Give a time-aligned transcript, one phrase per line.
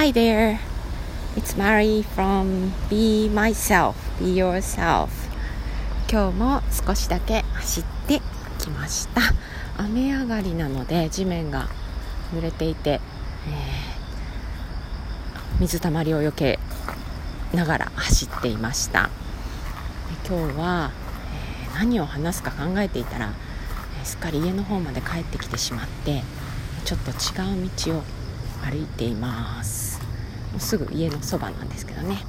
[0.00, 0.60] Hi there.
[1.34, 5.08] It's Mary from Be Myself, Be Yourself.
[6.08, 8.22] 今日も少しだけ走って
[8.60, 9.20] きました。
[9.76, 11.68] 雨上がりなので地面が
[12.32, 13.00] 濡れていて、えー、
[15.58, 16.60] 水たまりを避け
[17.52, 19.10] ながら走っていました。
[20.28, 20.92] 今日は、
[21.66, 23.32] えー、何を話すか考えていたら、
[23.98, 26.22] えー、すっかり家の方まで帰ってきてしまって
[26.84, 28.02] ちょっと違う道を
[28.60, 29.87] 歩いています
[30.56, 32.24] うすぐ家のそばなんですけどね。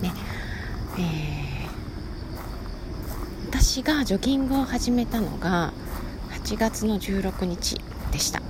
[0.00, 0.12] ね。
[0.98, 1.68] えー、
[3.48, 5.72] 私がジョギングを始めたのが
[6.44, 7.76] 8月の16日
[8.10, 8.46] でした、ね、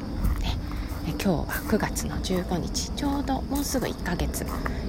[1.06, 4.46] 今日は9月の15日ちょうどもうすぐ1ヶ月、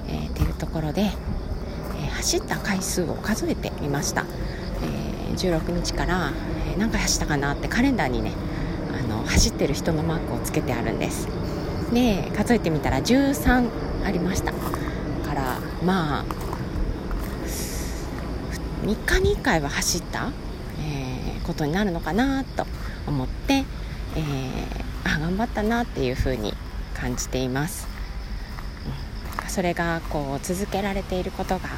[0.08, 4.24] えー、っていうところで、えー、走った回数を数えてみました、
[4.82, 6.32] えー、16日から、
[6.74, 8.32] え何回走ったかなってカレンダーにね
[8.92, 11.28] あの走ってる人のマークをつけてあるんです。
[11.92, 13.68] で数えてみたら13
[14.04, 14.52] ありました。
[14.52, 16.24] からまあ
[18.82, 20.32] 3日に1回は走った、
[20.80, 22.66] えー、ことになるのかなと
[23.06, 26.54] 思って、えー、あ頑張ったなっていうふうに
[26.94, 27.86] 感じています、
[29.48, 31.68] それがこう続けられていることが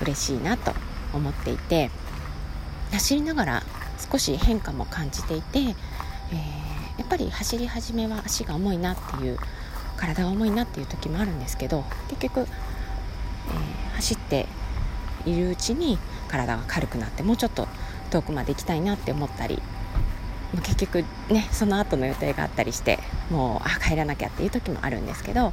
[0.00, 0.72] 嬉しいなと
[1.12, 1.90] 思っていて
[2.92, 3.62] 走りながら
[4.10, 5.74] 少し変化も感じていて、えー、
[6.98, 9.38] やっぱり走り始めは足が重いなっていう
[9.96, 12.46] 体が重いなっていう時もあるんですけど結局、えー、
[13.96, 14.46] 走って
[15.24, 17.68] いるうちに体が軽くなってもうちょっと
[18.10, 19.60] 遠くまで行きたいなって思ったり
[20.62, 22.98] 結局ねその後の予定があったりして
[23.30, 25.52] もうあ帰らなきゃっていう時もあるんですけど、うんえ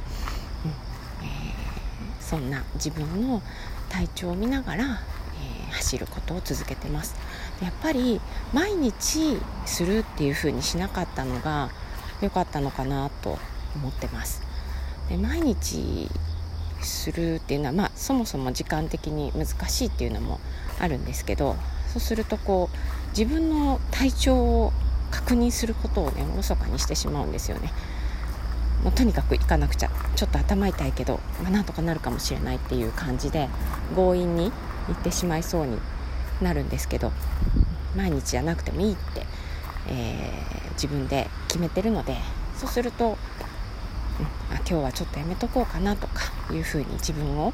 [2.20, 3.42] そんな自分の
[3.88, 5.00] 体調を見ながら、
[5.74, 7.14] 走ることを続けてます。
[7.62, 8.20] やっぱり
[8.52, 11.70] 毎日するっていう風にしなかったのが
[12.20, 13.38] 良かったのかなと
[13.76, 14.42] 思ってます。
[15.08, 16.08] で毎日
[16.80, 20.40] するっていうのは、まあ、そもそも時間的に難しいっていうのも
[20.78, 21.56] あるんですけど
[21.88, 24.72] そうするとこう自分の体調を
[25.10, 27.72] 確認することをねおろそかにしてしまうんですよね。
[28.82, 29.90] もうとにかく行かなくちゃ。
[30.14, 33.48] ちょっと頭痛いけど、まあ、なんとかなるかもしれないっていう感じで
[33.96, 34.52] 強引に
[34.88, 35.78] 行ってしまいそうに
[36.42, 37.12] なるんですけど
[37.96, 39.26] 毎日じゃなくてもいいって、
[39.88, 42.16] えー、自分で決めてるので
[42.56, 43.16] そうするとうんあ
[44.58, 47.52] 今日はちょっとやめとこうかなとかいうふうに自分を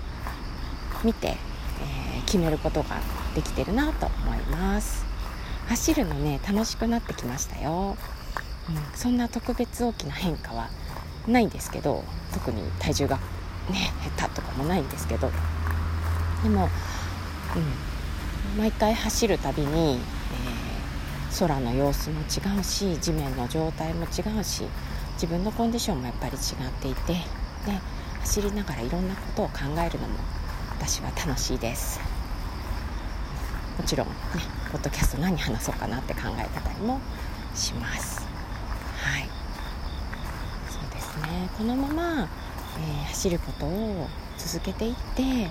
[1.04, 2.96] 見て、えー、決めることが
[3.34, 5.10] できてるなと思います。
[5.70, 7.96] 走るのね楽しくなってきましたよ、
[8.68, 10.68] うん、そんな特別大きな変化は
[11.28, 12.02] ないんですけど
[12.34, 13.18] 特に体重が
[13.70, 15.30] ね減ったとかもないんですけど
[16.42, 16.68] でも、
[17.56, 24.64] うん、毎回走るたびに、えー、空の様子も違うし地面の状態も違うし
[25.14, 26.38] 自分のコンディションもやっぱり違っ
[26.80, 27.20] ていてで
[28.20, 30.18] 走りながらいろんなことを考えるのも
[30.78, 32.00] 私は楽しいです。
[33.76, 34.12] もちろんね
[34.72, 37.00] ポッドキャスト何話そうかなって考えてたりも
[37.54, 38.20] します。
[38.96, 39.28] はい。
[40.68, 41.48] そうですね。
[41.56, 42.28] このまま、
[42.78, 44.08] えー、走ることを
[44.38, 45.50] 続けていって、えー、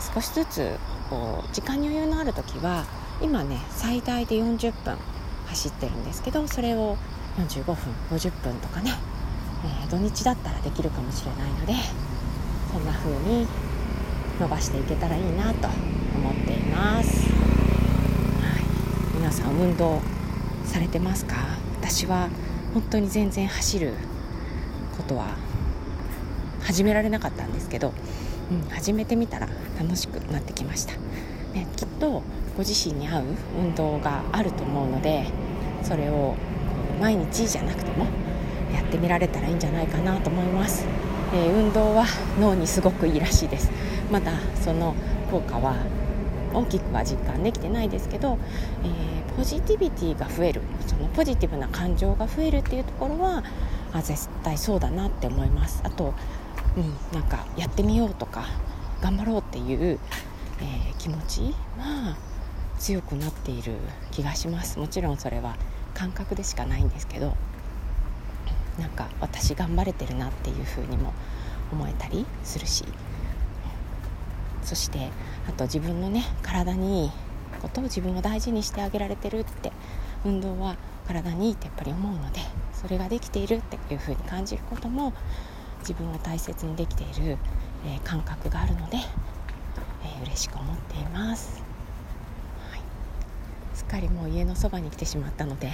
[0.00, 0.76] 少しずつ
[1.10, 2.84] こう時間に余裕のある時は
[3.20, 4.96] 今ね最大で40分
[5.46, 6.96] 走ってるんですけどそれを
[7.38, 7.76] 45分
[8.10, 8.92] 50分とかね、
[9.64, 11.74] えー、土日だったらできるかもしれないので
[12.72, 13.46] そんな風に
[14.40, 15.68] 伸ばしていけたらいいなと
[16.14, 18.58] 思っています、は
[19.14, 20.00] い、皆さん運動
[20.64, 21.34] されてますか？
[21.80, 22.28] 私は
[22.74, 23.94] 本当に全然走る
[24.96, 25.36] ことは
[26.62, 27.94] 始められなかったんですけど、
[28.50, 29.48] うん、始めてみたら
[29.78, 30.94] 楽しくなってきました、
[31.54, 32.22] ね、きっと
[32.56, 33.24] ご自身に合う
[33.60, 35.26] 運動があると思うので
[35.82, 36.34] それを
[37.00, 38.06] 毎日じゃなくても
[38.74, 40.86] やってみられたらいいんじゃないかなと思います、
[41.34, 42.06] えー、運動は
[42.40, 43.70] 脳にすごくいいらしいです。
[44.10, 44.94] まだその
[45.30, 45.76] 効果は
[46.52, 48.38] 大きくは実感できてないですけど、
[48.82, 50.62] えー、ポジティビティが増える。
[50.86, 53.42] そのポジティブな感情が増えるっていうところは
[54.02, 55.80] 絶対そうだなって思います。
[55.84, 56.14] あと、
[56.76, 58.46] うん、なんかやってみようとか
[59.00, 59.98] 頑張ろうっていう、
[60.60, 62.16] えー、気持ちは
[62.78, 63.74] 強くなっている
[64.10, 64.78] 気がします。
[64.78, 65.56] もちろんそれは
[65.94, 67.34] 感覚でしかないんですけど
[68.78, 71.12] なんか私頑張れてるなっていうふうにも
[71.72, 72.84] 思えたりするし
[74.62, 75.10] そして
[75.48, 77.10] あと自分のね体にいい
[77.60, 79.72] ことを自分を大事にしてあげられてるって
[80.24, 80.76] 運動は
[81.06, 82.40] 体にいいってやっぱり思うので
[82.72, 85.12] それができているっていうふうに感じることも
[85.80, 87.38] 自分を大切にできている、
[87.86, 88.98] えー、感覚があるので、
[90.04, 91.62] えー、嬉しく思っています。
[93.74, 95.70] すっかりもう家のそばに来てしまったので、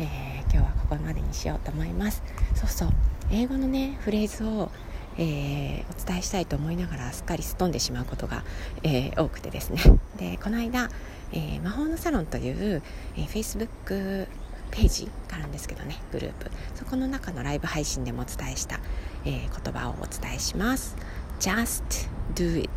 [0.00, 2.22] えー、今日はここまでにしようと思います。
[2.54, 2.88] そうそう。
[3.30, 4.70] 英語のねフレーズを、
[5.18, 8.42] えー、お伝えしたいと思いながらすっかりすっ飛んでしまうことが、
[8.82, 9.80] えー、多くてですね。
[10.16, 10.88] でこの間、
[11.32, 12.82] え魔法のサロンという、
[13.16, 14.28] え Facebook
[14.70, 16.50] ページあるんですけどねグループ。
[16.74, 18.80] そこの中のライブ配信でもお伝えした、
[19.24, 20.96] え言葉をお伝えします。
[21.40, 22.70] Just do it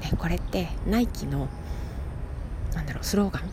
[0.00, 1.48] ね、これってナイキの
[2.74, 3.46] なんだろうスローガンっ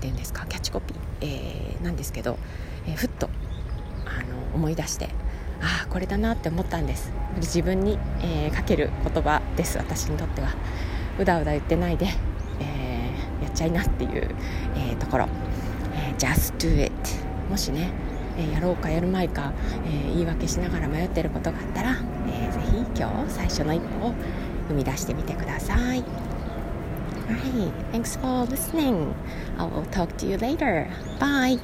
[0.00, 0.46] ていうんですか？
[0.46, 2.38] キャッチコピー、えー、なんですけど、
[2.86, 3.28] えー、ふっと
[4.04, 5.06] あの思い出して
[5.60, 7.12] ああこれだなって思ったんです。
[7.36, 9.78] 自分に、えー、かける言葉です。
[9.78, 10.54] 私にとっては。
[11.18, 12.06] うだうだ言ってないで、
[12.60, 14.34] えー、やっちゃいなっていう、
[14.74, 15.28] えー、ところ、
[16.18, 16.92] just do it
[17.48, 17.90] もしね、
[18.38, 19.52] えー、やろうかやるまいか、
[19.86, 21.96] えー、言い訳しながら迷ってることがあったら、
[22.28, 24.14] えー、ぜひ今日最初の一歩を
[24.68, 26.04] 踏み出してみてください
[27.28, 29.12] Alright, thanks for listening.
[29.58, 30.88] I will talk to you later.
[31.18, 31.58] Bye.